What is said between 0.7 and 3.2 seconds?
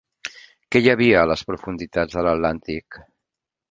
Què hi havia a les profunditats de l'Atlàntic?